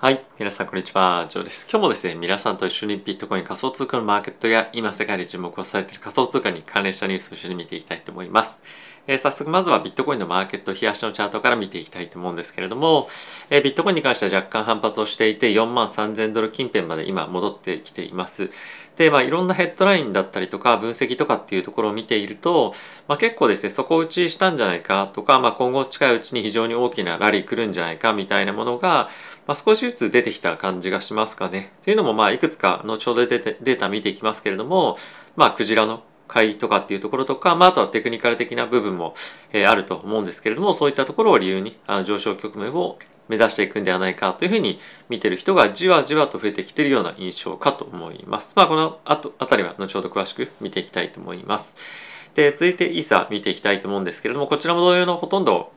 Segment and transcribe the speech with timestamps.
[0.00, 0.24] はい。
[0.38, 1.26] 皆さん、こんにちは。
[1.28, 1.66] ジョーです。
[1.68, 8.62] 今日もですね、皆さんと一緒にビットコイン仮想通貨のマーケットや今世界で注目をされている仮想通貨に関連したニュースを一緒に見ていきたいと思います。
[9.08, 13.08] えー、早速、まずはビットコインのマーケット、冷やしのチャートから見ていきたいと思うんですけれども、
[13.48, 18.50] えー、ビットコインに関しては若干反発をしていて、4万3000ドル近辺まで今戻ってきています。
[18.98, 22.74] で、まあ、いろんなヘッドラインだったりとか分析とかっていうところを見ていると、
[23.06, 29.08] まあ、結構ですね底打ちしたんじゃないかとか、まあ、今後近いうちに非常に大きなラリー来るんじゃないかみたいなものが、
[29.46, 31.72] まあ、少しずつ出てきた感じがしますかね。
[31.84, 34.98] というのもまあいくつか後ほどデータ見ていきますけれども、
[35.36, 39.14] まあ、クジラの買いとかっていうところとか、まあ、あとはテクニカル的な部分も、
[39.52, 44.78] えー、あると思うんですけれどもそういったところを理由にあの上昇局面を目指していくんではないかというふうに
[45.08, 48.54] 見てる人がじわじわと増えてきてるような印象かと思います。
[48.56, 51.76] まあ、この後あたりは後ほど詳しく見ていきたいと思います。
[52.34, 55.72] で、続いてイーサ見ていきたいと思うんですけれども、こちらも同様のほとんど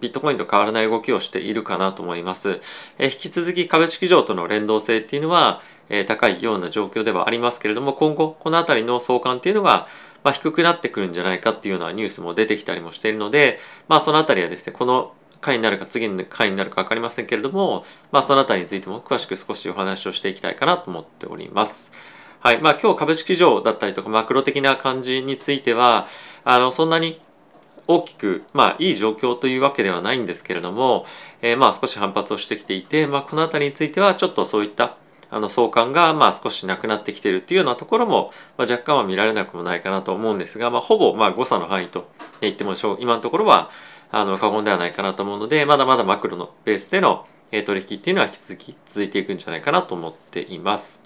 [0.00, 2.60] ビットコインと変わらない動きをしているかなと思います。
[2.98, 5.60] え引き続き株式上との連動性っていうのは、
[5.90, 9.88] え高いような状況ではありますけれども、今後この辺りの相関っていうのが、
[10.24, 21.92] まあ、低くなってくるんじゃないかっていうようなニュースも出てきたりもしているので、まあ、その辺りはですね、この回になるか次の回になるか分かりませんけれども、まあ、その辺りについても詳しく少しお話をしていきたいかなと思っております。
[22.40, 26.06] はいまあ、今日株式上だったりとかマクロ的な感じについては
[26.44, 27.20] あのそんなに
[27.88, 31.04] 大きく、まあ、いい状況というわけではないんですけれども、
[31.42, 34.96] えー、まあ少し反発をしてきていて、まあ、この辺りについてはちょっとそういった
[35.30, 42.08] あの相関がまあ少しなくなってきてるっていうようなところも、まあ、若干は見られなくもないかなと思うんですが、まあ、ほぼまあ誤差の範囲と
[42.40, 43.70] 言ってもしょう今のところは
[44.10, 51.02] あの過言ではないかなと思うのでまだまだマクロのベースでの取引っていうのは引き続き続いていくんじゃないかなと思っています。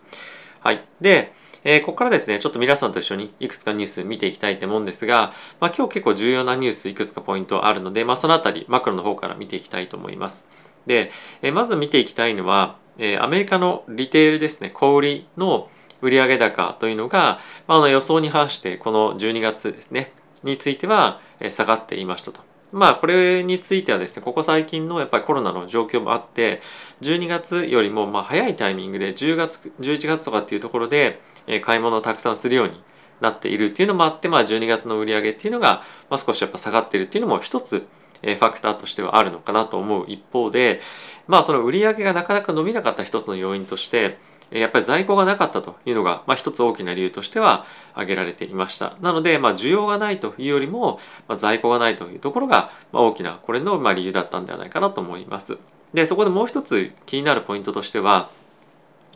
[0.61, 0.84] はい。
[1.01, 1.33] で、
[1.64, 10.48] えー、ここからですね、ちょっと皆さんと一緒にいくつかニュース見ていきたいと思うんですが、まあ、今日結構重要なニュースいくつかポイントあるので、まあ、そのあたりマクロの方から見ていきたいと思います。
[10.86, 15.69] で、えー、まず見ていきたいのは、え、アメリカのリテールですね、小売りの
[16.01, 21.20] 売上高というのが、まあ、の予想に反してこの12月ですね、については
[21.51, 22.41] 下がっていましたと。
[22.73, 26.63] まあこれについてはですねここ最近のやっぱりコロナの状況もあって
[27.03, 31.20] 12月よりもま早いタイミングで10月11月とかっていうところで
[31.61, 32.83] 買い物をたくさんするように
[33.20, 37.86] なっているっていうのもあって、まあ、12月の売り上げっていうのが、まあ、少しやっぱ下がってるっていうのも一つ
[38.23, 40.81] ファクターとしてはあるのかなと思う一方で
[41.27, 44.19] まあその売り上げがなかなか伸びなかった一つの要因として
[44.51, 48.97] やっぱり在庫がなかったというのが、まあ、一つ大きな理由としては挙げられていました。
[49.01, 55.57] なので、まあ、需要がないというよりも、まあ、在庫がないというところが、まあ、大きなこれの、まあ、理由だったんではないかなと思います。
[55.95, 58.29] で、そこでもう一つ気になるポイントとしては、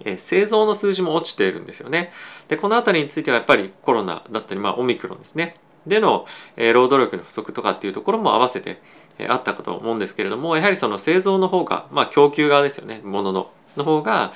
[0.04, 2.12] え製造の数字も落ちているんですよね。
[2.48, 5.56] で、この辺りについてはやっぱりコロナだったり、まあ、オミクロンですね。
[5.86, 6.26] での、
[6.56, 8.80] 労働力の不足とかっていうところも合わせて、
[9.28, 13.50] あったかと思うんですけれども、やはりその製造の方が、まあ、供給側ですよね、ものの。
[13.76, 14.32] の方が、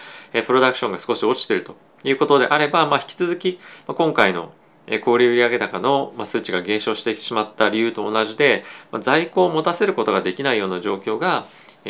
[0.47, 1.75] プロダクションが少し落ちてると
[2.05, 4.53] いうことであれば、まあ、引き続き、今回の
[5.03, 8.65] 小売売上高の数値が減少してしまった理由と同じで、
[9.01, 11.47] 在庫を持たせることができないような状況が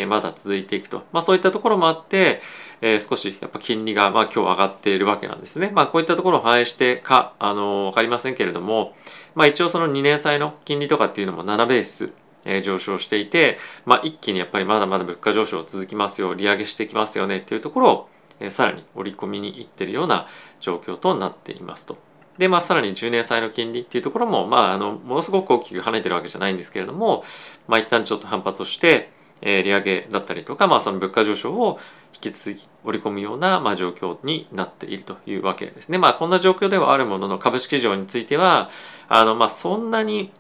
[0.07, 2.41] まだ続いていくと、まあ、そういったところもあって、
[2.83, 5.71] え少しやっぱ金利がまあ今日上がっているわけなんですね。
[5.75, 8.95] まあ、こういったところを反映してか、あの分かりませんけれども、
[9.35, 12.13] まあ、一応その2年債の金利とかっていうのも7ベース
[12.45, 18.09] え上昇していて、まあ、一気にやっぱりまだまだ物価上昇続きますよ利上げしてきますよねっていうところを、
[18.41, 20.27] えさらに織り込みにいってるような
[20.61, 21.99] 状況となっていますと。
[22.39, 27.23] でまあさらに10年債の金利っていうところも、まあ、あのものすごく大きく跳ねてるわけじゃないんですけれども、
[27.69, 29.11] まあ、一旦ちょっと反発をして、
[29.43, 31.79] えー、利上げだったりとか、まあ、その物価上昇を
[32.15, 35.99] 引き続き織り込むような、まあ、状況になっているというわけですね。
[35.99, 38.71] まあこんな状況ではあるものの株式市場については
[39.09, 40.33] あの、まあ、そんなに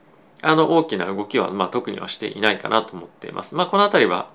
[0.42, 3.54] あの大きな動きは、まあ、特にはしていないかなと思っています。
[3.54, 4.30] まあ、この辺りは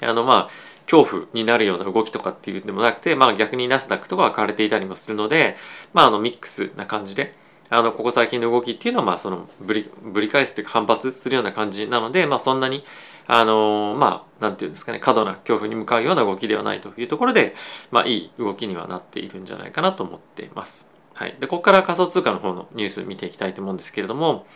[0.00, 5.56] あのまあ恐怖になるような動きとかっていうんでもなくて、まあ、逆にナスダックとかは買われていたりもするので、
[5.92, 7.34] まあ、あのミックスな感じで
[7.68, 12.84] あのここ最近の動きっていうのはまあそのぶりぶり返すというか反発するような感じなので、まあ、そんなに
[13.26, 17.54] あのまあなんていうんですかね過度な恐怖に向かうような動きではないというところで、
[17.90, 20.96] まあ、いい動きにはなっているんじゃないかなと思っています。
[21.16, 24.46] はい、でここから仮想通貨の方のニュース見ていきたいと思うんですけれども、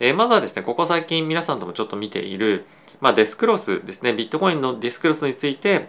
[0.00, 2.66] えー、まずはですねここ最近皆さんともちょっと見ている、
[3.00, 5.88] まあ、デスクロスですねビットコインのディスクロスについて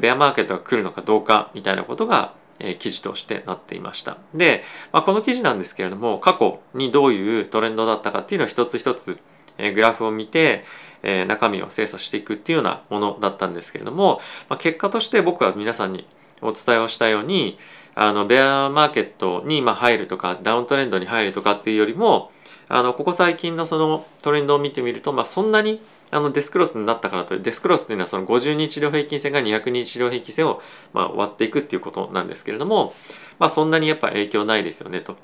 [0.00, 9.18] ベアマーケットが来るのかどうかみたいなことが、え、記事としてなっていましたで、まあ、この記事なんですけれども過去にどういうトレンドだったかっていうのを一つ一つ、
[9.58, 10.64] え、グラフを見て、
[11.08, 16.04] えー、中身を精査していくっていうようなものだったんですけれども、まあ、結果として僕は皆さんに
[16.42, 17.58] お伝えをしたように
[17.94, 22.32] あのベアマーケットにま入るとかダウントレンドに入るとかっていうよりも
[22.68, 25.80] あのここ最近のそのトレンドを見てみると、まあ、そんなに
[26.10, 30.60] あのデスクロスになったからとデスクロスというのはその50日量平均線が200日量平均線を
[30.92, 32.92] まあ割っていくっていうことなんですけれども、
[33.38, 35.16] まあ、そんなにやっぱ影響ないですよねと。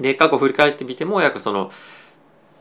[0.00, 1.70] で過去振り返ってみても約その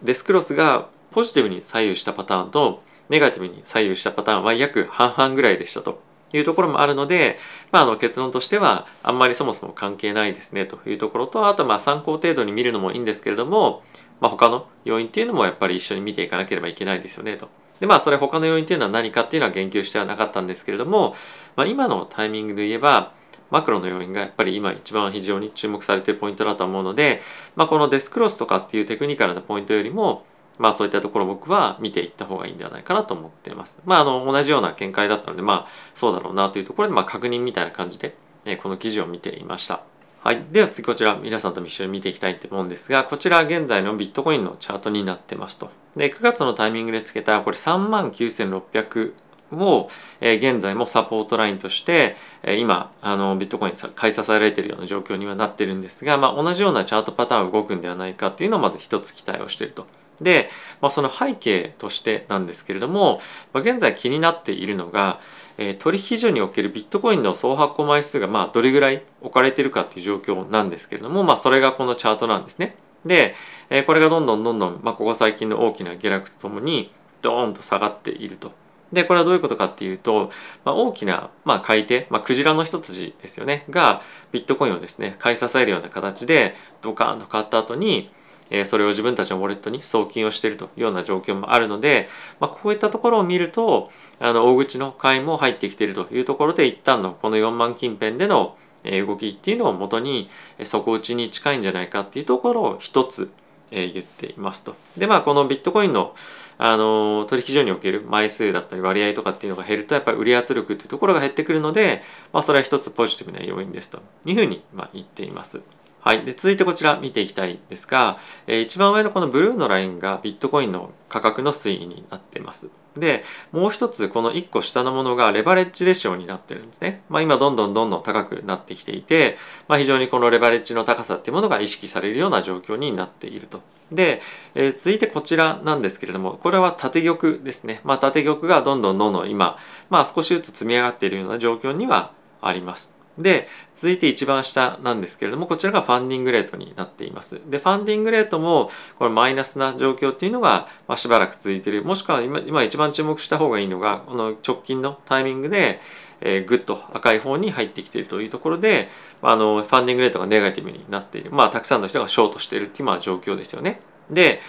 [0.02, 6.02] デスクロスがポジティブに左右したパターンとネガティブに左右したパターンは約半々ぐらいでしたと
[6.34, 7.38] いうところもあるので、
[7.72, 13.82] まあ、あの結論としてはあんまりそもそも関係ないですねというところとあとまあ参考程度に見るのもいいんですけれども、
[14.20, 17.48] まあ、他の要因っていうのもやっぱり一緒に見ていかなければいけないですよねと。
[17.80, 21.16] でまあそれ他の要因っていうのは何かっていうのは言及してはなかったんですけれども、
[21.56, 23.14] まあ、今のタイミングで言えば
[23.52, 27.22] マクロの要因がやっぱり今一番非常に注目されているポイントだと思うので、
[27.56, 30.26] まあ、このデスクロスとかっていうテクニカルなポイントよりも
[30.58, 33.82] まあそういったところ僕は見ていった方がいいんではないかなと思っています。
[33.86, 38.16] まああの同じような見解だったのでまあそうだろうなというところでまあ確認みたいな感じで、
[38.62, 39.82] この記事を見ていました。
[40.24, 40.44] はい。
[40.52, 45.70] では次こちら皆さんと一緒に見ていきたいと思うんですが、こちら現在のビットコインのチャートになってますと。
[45.96, 49.14] で、9月のタイミングでつけたこれ39,600
[49.52, 49.90] を、
[50.22, 52.16] 現在もサポートラインとして、
[52.58, 59.86] 今あのビットコイン買い支えられているような状況にはなってるんですが、まあ、同じようなチャートパターンが動くんではないかっていうのをまず一つ期待をしていると。
[60.22, 60.50] で、
[60.82, 63.20] まあ、その背景としてなんですけれども、
[63.54, 65.20] まあ、現在気になっているのが、
[65.58, 72.76] えー、取引所におけるビットコインの総発行枚数がまあどれぐらい置かれているかっていう状況なんですけれども、まあ、それがこのチャートなんですね。
[73.06, 73.36] で、
[73.70, 76.92] えー、これがどんどんどんどん、まあ、ここ最近の大きな下落とともに
[77.22, 78.52] ドーンと下がっていると。
[78.92, 80.30] でこれはどういうことかっていうと、
[80.64, 84.02] まあ、大きな、まあ、買い手、まあ、クジラの一筋ですよねが
[84.32, 88.12] ビットコインをですね買い支えるような形でドカーンと買った後に
[88.50, 92.08] えそれを自分たちのウォレットに送金をしているというような状況もあるので、
[92.40, 93.90] まあ、こういったところを見ると
[94.20, 100.30] あの大口の買いも入ってきているというところで一旦のこの4万近辺での動きっていうのをもとに
[100.64, 103.32] 底打ちに近いんじゃないかっていうところを一つ
[103.72, 104.76] 言っていますと。
[104.96, 106.16] でまあこのビットコインの
[106.58, 112.02] あの取引所における枚数だったり割合とかっていうのが減るとやっぱり売り圧力っていうところが減ってくるので、
[112.32, 115.62] まあ、それは一つポジティブな要因ですというふうにま言っています。
[116.06, 116.24] はい。
[116.24, 122.70] で、続いてこちら見ていきたいんですが、えー、一番上のこのブルーのラインがビットコインの価格の推移になってます。
[122.96, 127.02] で、もう一つこの1個下のものがレバレッジレシオになってるんですね。
[127.10, 129.36] まあ今どんどんどんどん高くなってきていて、
[129.68, 133.64] まあ非常にこのレバレッジの高さっていうものが意識されるような状況になっていると。
[133.92, 134.22] で、
[134.54, 137.82] えー、続いてこちらなんですけれども、これは縦玉ですね。
[137.84, 139.58] まあ縦玉がどんどんどんどん今、
[139.90, 142.12] まあ少しずつ積み上がっているような状況には
[142.42, 142.95] あります。
[143.18, 147.42] で続いて一番下なんですけれどもこちらがファンディングレートになっています。
[147.50, 151.84] でファンディングレートもこれマイナスな状況っていうのが、まあ、しばらく続いている。
[151.84, 155.80] もしくは今今一番注目した方がいいのがこの直近のタイミングで
[156.22, 158.90] えー、ぐっと赤い方に入ってきているというところで
[159.22, 161.32] あのファンディングレートがネガティブになっている。
[161.32, 163.82] まあたくさんの人がショートしているっていうまあ状況ですよね。
[164.10, 164.42] で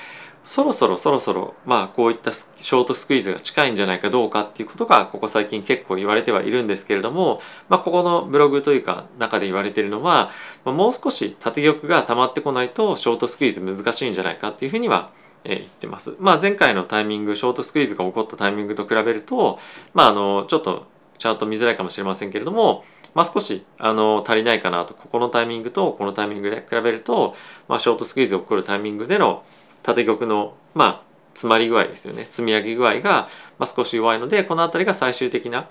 [0.46, 10.30] そろそろそろそろまあこういったショートスクイーズが近いんじゃないかどうかっていうことがここ最近結構言われてはいるんですけれども、まあ、ここのブログというか中で言われているのは、
[10.64, 15.10] もう少し縦玉が溜まってこないとショートスクイーズ難しいんじゃないかっていうふうには
[15.42, 16.14] 言ってます。
[16.20, 19.58] まあ、前回のタイミングショートスクイーズが起こったタイミングと比べると、
[19.94, 20.86] まあ、あのちょっと
[21.18, 22.84] チャート見づらいかもしれませんけれども、
[23.14, 27.34] まあ、少しあの足りないかなとここのタイミングとこのタイミングで比べると、
[27.66, 29.42] まあ、ショートスクイーズが起こるタイミングでの
[29.86, 31.02] 縦玉のまあ
[31.32, 33.28] 詰まり具合ですよね積み上げ具合が、
[33.58, 35.68] ま少し弱いのでこの辺りが最終的な、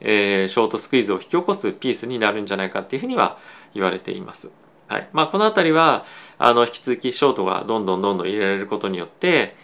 [0.00, 3.38] えー、ショートスクイーズを引き起こすピースになるんじゃないかっていうふうには
[3.74, 4.52] 言われています。
[4.86, 6.04] はいまあ、この辺りは
[6.38, 9.56] あの引き続きショートがどんどんどんどん入れられることによって、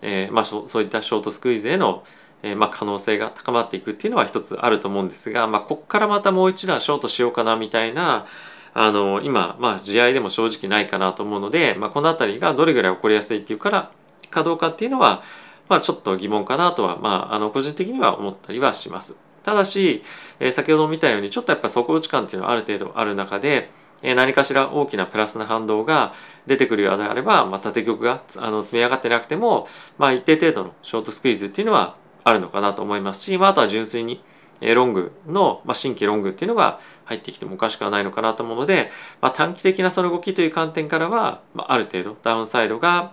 [0.00, 2.02] えーまあ、そういったショートスクイーズへの、
[2.42, 8.24] えーまあ、可能性が高まっていくっていうのは一つあると思うんですが、まあ、ここからまたもう一段ショートしようかなみたいな
[8.72, 13.90] あの今、まあ、試合でも正直ないかなと思うので、まあ、この辺りがどれぐらい起こりやすいっていうから
[14.30, 15.22] かどうかっていうのは、
[15.68, 19.16] まあ、ちょっと疑問かなとは、まあ、あの個人的には思ったりはします。
[19.42, 20.02] ただし、
[20.38, 23.70] えー、先ほど見たようにちょっとやっぱ底打ち感っていうのはある程度ある中で、
[24.02, 26.12] えー、何かしら大きなプラスな反動が
[26.46, 34.22] 出てくるようであれば、まあ、縦玉があの積み上がってなくても、まあ、一定程度のショートスクイーズっていうのはあるのかなと思いますし、まあ、あとは純粋に
[34.60, 38.90] ロングの、まあ、新規ロングっていうのが入ってきてもおかしくはないのかなと思うので、
[39.20, 43.12] まあ、短期的なその動きという観点からは、まあ、ある程度ダウンサイドが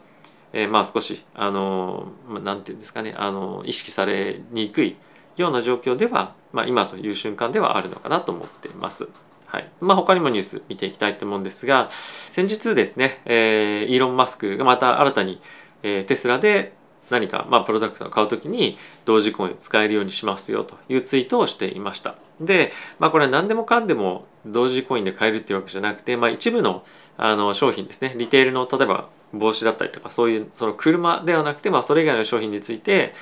[0.54, 4.96] えー、まあ少しあの何て言うんですかねあの意識されにくい
[5.36, 9.10] ような状況では、まあ、今という瞬間ではあるのかなと思っています。
[9.46, 11.90] はいまあ、他にもニュース見ていきたいと思うんですが
[12.28, 15.42] 先日ですね、えー、イーロン・マスクがまた新たに、
[15.84, 16.74] えー、テスラで
[17.10, 22.16] 何か、まあ、プロダクトを買う時に同時コイン使えるようにしますよというツイートをしていました。
[22.40, 26.84] で、まあ、これは何でもかんでも同時コインで買えるっていうわけじゃなくて、まあ、一部の
[27.20, 33.14] あの商品ですねリテールの例えば帽子だったりとかそういうその車ではなくて、まあ、それ以外の商品について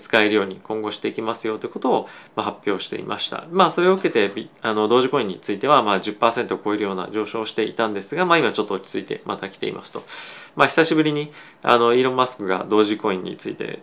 [0.00, 3.46] 使えるように今後していきますよということを発表していました。
[3.50, 10.02] まあ、それを受けてあの同時コインについてはまあ10%を超えるような上昇をしていたんですが、まあ、今ちょっと落ち着いてまた来ていますと。
[10.56, 13.80] まあ、久しぶりにあのイーロン・マスクが同時コインについて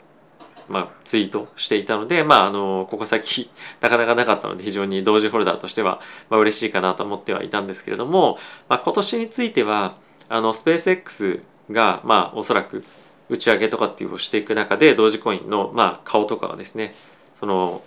[0.70, 3.50] まあ、ツイートしていたので、まあ、あのここ先
[3.82, 8.38] なかなかなかったので非常に同時ホルダーとしては、まあ、嬉しいかなと思ってはいたんですけれども、
[8.70, 9.96] まあ、今年については
[10.30, 11.42] あのスペース X
[11.72, 12.84] が、まあ、おそらく
[13.30, 16.96] 打ち上げとかっていうをしていく中で同時コインの、まあ、顔とかがですね
[17.36, 17.82] その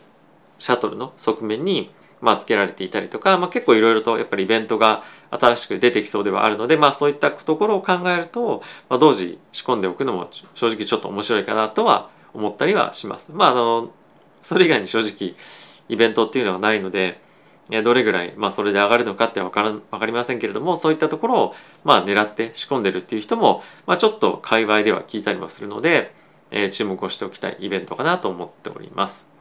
[0.59, 1.91] シャトルの側面に
[2.23, 13.33] まあ、つけられていたりとか、まあ、結構いろいろとやっぱりイベントが新しく出てきそうではあるので、まあ、そういったところを考えると、まあ、同時仕込んでおくのも正直ちょっと面白いかなとは思ったりはします。
[13.33, 13.91] まあ、あの
[14.43, 15.35] それ以外に正直
[15.89, 17.21] イベントっていうのはないので
[17.81, 26.13] どれぐらい、まあ、それで上がるのかって分から分かりませんけれどもそういったところを、まあ、狙って仕込んでるっていう人も、まあ、ちょっと界隈では聞いたりもするので、
[26.51, 29.33] えー、注目をしておきたいイベントかなと思っております。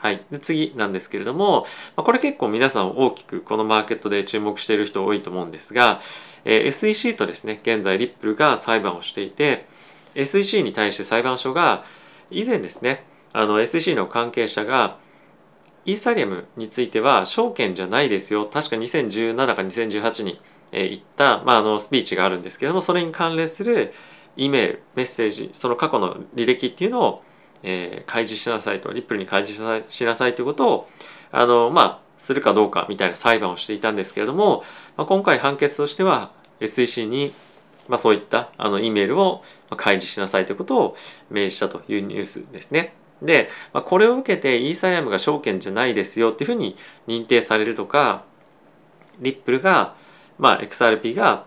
[0.00, 1.66] はい、で次なんですけれども、
[1.96, 6.00] まあ、これ結構皆さん大きくこのマーケットで注目している人多いと思うんですが、
[6.44, 9.66] えー、SEC とですね現在リップルが裁判をしていて
[10.14, 11.84] SEC に対して裁判所が
[12.30, 14.98] 以前ですねあの SEC の関係者が
[15.88, 20.38] イーサリアムについては証券じゃないですよ確か2017か2018に、
[20.70, 23.94] えー、言った、まあ、あのスピーチがあるんですけれどもそれに関連する
[24.36, 27.22] E メールメッセージその過去の履歴っていうのを、
[27.62, 30.88] えー、開示しなさいとリップルに開示しなさいということを
[31.32, 34.64] あのまあするかどうかみたいな裁判をしていたんですけれども、
[34.98, 37.32] まあ、今回判決としては SEC に
[37.88, 39.42] まあ、そういったあの E メールを
[39.78, 40.96] 開示しなさいということを
[41.30, 42.92] 命じたというニュースですね。
[43.22, 48.24] で、まあ、これを受けてイーサリアムが証券じゃないですよっていうふうに認定されるとか
[49.20, 49.96] リップルが、
[50.38, 51.44] まあ、XRP が、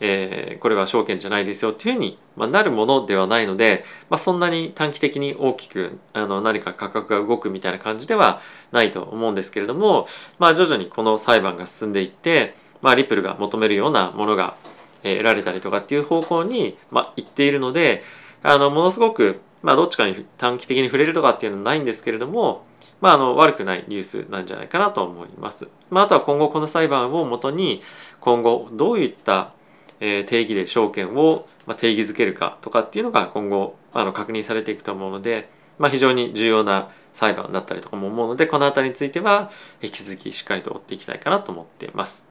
[0.00, 8.40] えー、これは証券じゃないですよっていうふうに、まあ、なるものではないので、まあ、そんなに短期的に大きくあの何か価格が動くみたいな感じでは
[8.72, 10.06] ないと思うんですけれども、
[10.38, 14.56] まあ、徐々にこの裁判が進んでいって、まあ、リップルが求めるようなものが
[15.02, 18.02] 得られたりとかっていう方向に、まあ、行っているので
[18.42, 22.64] あのものすごくまあどっちかに短期的に触れるとかっていうのはないんですけれども、
[23.00, 25.68] まあ、あの悪くないニュースなんじゃないかなと思います。
[25.90, 27.82] まあ、あとは今後この裁判をもとに
[28.20, 29.52] 今後どういった
[29.98, 39.50] 定義で証券を定義づけるかとかっていうのが今後あの確認されていくと思うので、まあ、非常に重要な裁判だったりとかも思うのでこの辺りについては
[39.82, 42.28] 引き続きしっかりと追っていきたいかなと思っています。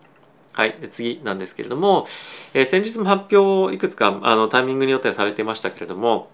[0.54, 2.08] はい、次なんですけれども、
[2.54, 6.30] えー、先日も発表をいくつかあのタイミングによってはされてましたけれども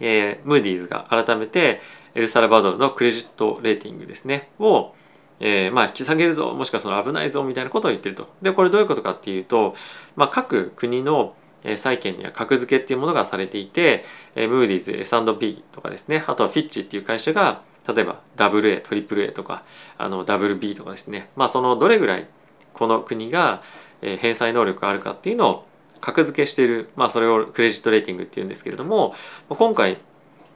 [0.00, 1.80] えー、ムーディーズが改めて
[2.14, 4.50] エルサルバドルのクレジットレーティングですね。
[4.58, 4.94] を、
[5.40, 8.28] えー、まあ引き下げるぞもしくはその危ないぞみたいなことを言ってると。
[8.42, 9.74] でこれどういうことかっていうと、
[10.16, 11.34] まあ、各国の
[11.76, 16.24] 債券には格付けっていうものがされていて、ムーディーズ S&P とかですね。
[16.26, 19.64] あとはフィッチっていう会社が例えば AA、AAA とか
[19.96, 21.30] あの WB とかですね。
[21.36, 22.26] まあそのどれぐらい
[22.74, 23.62] この国が
[24.00, 25.66] 返済能力があるかっていうのを
[26.00, 29.14] 格付けしている、まあ、それをクレジットレーティングっていうんですけれども
[29.48, 29.98] 今回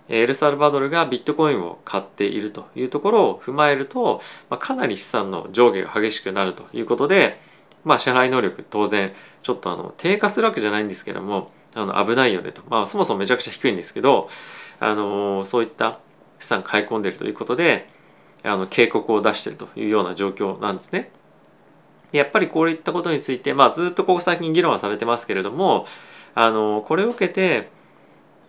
[0.08, 4.20] エルサルバドルがビットコインを買っているというところを踏まえると、
[4.50, 7.40] まあ、かなり資産の上下が激しくなるということで、
[7.84, 14.28] まあ、支払い能力当然ちょっとあの低下するわけじゃないんですけどもあの危ないよねと、まあ、そもそもめちゃくちゃ低いんですけど、
[14.78, 16.00] あのそういった
[16.38, 17.88] 資産買い込んでいるということで
[18.42, 21.10] あの警告を出しているというような状況なんですね。
[22.12, 25.86] やっぱりこういったことについて、まあ、ずっとここ最近議論はされてますけれども
[26.34, 27.70] あのこれを受けて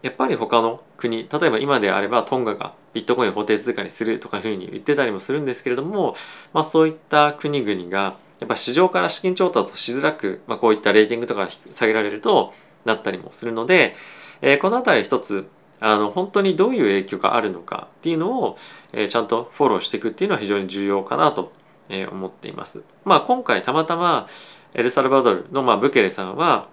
[0.02, 6.16] やっぱり他の国例えば今であればトンガがビットコインを法定通貨にするとかいうふうに言ってたりもするんですけれども、
[6.54, 12.54] まあ、そういった国々がやっぱ市場から資金調達をしづらく、まあ、こういったレーティングとか下げられると
[12.84, 13.96] なったりもするので、
[14.42, 15.48] えー、この辺り一つ
[15.80, 18.58] あの本当にどういう影響があるのかっていうのを、
[18.92, 21.52] えー、ちゃんとフォローしていくっていうのは非常に重要かなと
[21.90, 22.84] え思っています。
[23.06, 24.28] まあ、今回たまたま
[24.74, 26.68] エルサルバドルのまあブケレさんは、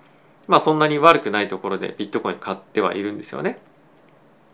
[0.49, 3.59] まあ、そんなに悪くないところでビットコイン買ってはいるんですよね。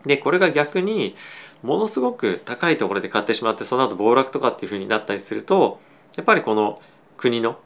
[0.05, 1.15] でこれが逆に
[1.63, 5.79] ものすごく高いところで買ってしまってその後暴落とかっていうふうになったりすると
[6.15, 6.81] やっぱりこの
[7.17, 7.57] 国の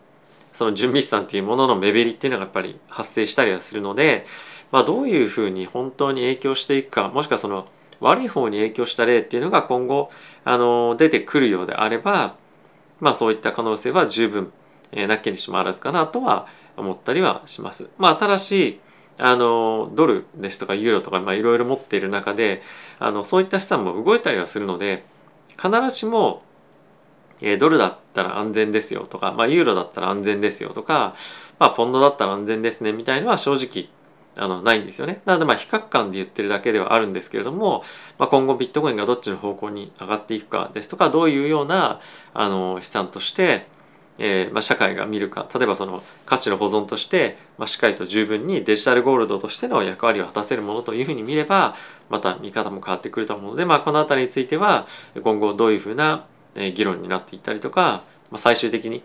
[0.53, 4.25] その準備資産っていうものの目減りっていうのがやっぱり発生したりはするので、
[4.71, 7.67] まあ、どういうふうに本当に影響していくかもしくはその
[7.99, 10.09] 悪い方に影響した例っていうのが今後
[10.43, 12.35] あの出てくるようであれば
[13.01, 14.53] まあそういった可能性は十分、
[14.93, 17.89] えー、なきにしもあらずかなとは思ったりはします。
[17.97, 18.79] まあただし
[19.19, 22.61] あのドルですとかユーロとかいろいろ持っている中で
[22.99, 25.03] あのそういった資産も動いたりはするので
[25.61, 26.43] 必ずしも、
[27.41, 31.15] えー、ドルだったら安全ですよとか、まあ、ユーロだったら安全ですよとか、
[31.59, 33.89] まあ、ポンドだったら安全ですねみたいのは正直
[34.35, 35.21] あのないんですよね。
[35.25, 37.83] なのでまあ比較感で言ってるだけではあるんですけれども、
[38.17, 41.99] まあ、今後ビットコインがどっちの方向に上がっていくかですとかどういうような
[42.33, 43.67] あの資産として、
[44.17, 51.75] えーまあ、社会が見るか例えばその価値の保存として、まあ、しっかりと十分にデジタルゴールドとしての役割を果たせるものというふうに見れば
[52.09, 54.87] また見方も変わってくると思うので、まあ、この辺りについては
[55.21, 59.03] 今後どういうふうな議論になっていったりとか、まあ、最終的に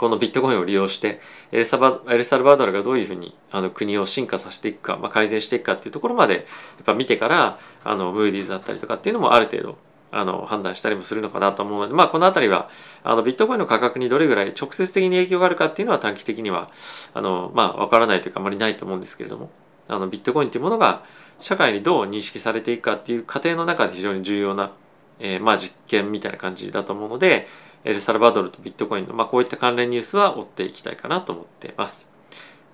[0.00, 1.20] このビットコインを利用して
[1.52, 6.44] エルサバエルサルバドルがどういうふうにあの国を進化させていくか、まあ、改善していくかっていうところまでやっ
[6.86, 9.76] ぱ見てからあのムーディーズだったりとかっていうのもある程度
[10.10, 12.70] あの判断したりもするのかなと思うので、まあ、この辺りは
[13.04, 16.70] あのビットコインの価格にどれぐらい直接的に影響があるかっていうのは短期的には
[17.12, 19.50] あの、まあ、分からないというかあまりないと思うんですけれども
[19.86, 21.04] あのビットコインっていうものが
[21.40, 24.72] 社会にどう認識されていくかっていう過程の中で非常に重要な、
[25.20, 27.46] えー、まあ実験みたいな感じだと思うので
[27.84, 32.12] エルサルバドルとビットコインの、まあ、こういった関連ニュースは追っていきたいかなと思っています。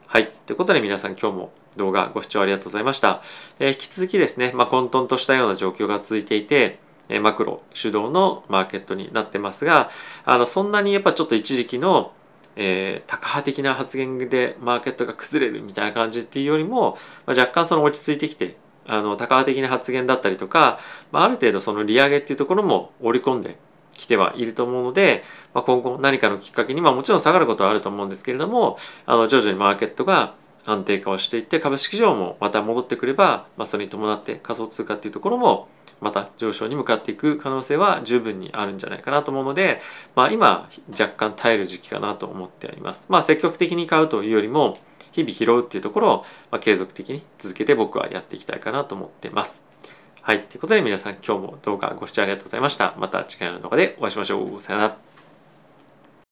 [0.06, 0.32] はい。
[0.46, 3.22] ということで皆さん今日も動画ご視聴ありがとうございました。
[3.58, 9.90] えー、引き続きですね、まあ、混沌としたような状況が続いていて、えー、マクロ主導のマーケットになってますが、
[10.24, 12.12] あの、そんなにやっぱちょっと一時期の
[12.56, 20.78] えー、高派的な発言でマーケットが崩れるみたいな感じっていうよりも、まあ、若干その落ち着いてきてあの高派的な発言だったりとか、
[21.12, 23.58] まあ、ある程度その利上げっていうところも織り込んで
[23.96, 25.22] きてはいると思うので、
[25.54, 30.34] まあ、今後何かのきっかけに、まあ、もちろん下がることはあると思うんですけれどもあの徐々にマーケットが
[30.66, 35.68] 安定化をしていって株式市場もまた戻ってくれば、まあ、それに伴って仮想通貨っていうところも
[36.00, 39.80] また上昇に向かっていく可能性は十分にあるんじゃないかなと思うので、
[40.14, 43.06] まあ、今若干耐える時期かなと思っております。
[43.08, 44.78] まあ、積極的に買うというよりも
[45.16, 49.66] 日々拾うっていうところを、ま継続的に続けて僕はやっていきたいかなと思ってます。
[50.22, 50.42] はい。
[50.42, 52.94] ということで皆さん今日も動画ご視聴ありがとうございました。
[52.98, 54.60] また次回の動画でお会いしましょう。
[54.60, 55.15] さよなら。